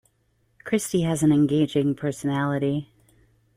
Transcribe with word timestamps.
Christy 0.63 1.01
has 1.03 1.21
an 1.21 1.31
engaging 1.31 1.93
personality. 1.93 2.89